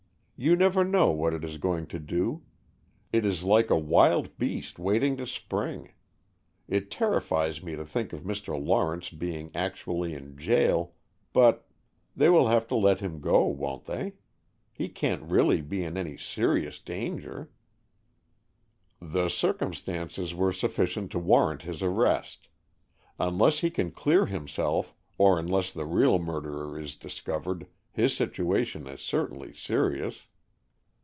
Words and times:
"You 0.43 0.55
never 0.55 0.83
know 0.83 1.11
what 1.11 1.35
it 1.35 1.43
is 1.43 1.59
going 1.59 1.85
to 1.89 1.99
do. 1.99 2.41
It 3.13 3.27
is 3.27 3.43
like 3.43 3.69
a 3.69 3.77
wild 3.77 4.39
beast, 4.39 4.79
waiting 4.79 5.15
to 5.17 5.27
spring. 5.27 5.91
It 6.67 6.89
terrifies 6.89 7.61
me 7.61 7.75
to 7.75 7.85
think 7.85 8.11
of 8.11 8.23
Mr. 8.23 8.59
Lawrence 8.59 9.09
being 9.11 9.51
actually 9.53 10.15
in 10.15 10.35
jail, 10.35 10.93
but 11.31 11.67
they 12.15 12.27
will 12.27 12.47
have 12.47 12.67
to 12.69 12.75
let 12.75 13.01
him 13.01 13.19
go, 13.21 13.45
won't 13.45 13.85
they? 13.85 14.13
He 14.73 14.89
can't 14.89 15.21
really 15.21 15.61
be 15.61 15.83
in 15.83 15.95
any 15.95 16.17
serious 16.17 16.79
danger?" 16.79 17.51
"The 18.99 19.29
circumstances 19.29 20.33
were 20.33 20.51
sufficient 20.51 21.11
to 21.11 21.19
warrant 21.19 21.61
his 21.61 21.83
arrest. 21.83 22.47
Unless 23.19 23.59
he 23.59 23.69
can 23.69 23.91
clear 23.91 24.25
himself, 24.25 24.95
or 25.19 25.37
unless 25.37 25.71
the 25.71 25.85
real 25.85 26.17
murderer 26.17 26.79
is 26.79 26.95
discovered, 26.95 27.67
his 27.91 28.15
situation 28.17 28.87
is 28.87 29.01
certainly 29.01 29.53
serious." 29.53 30.25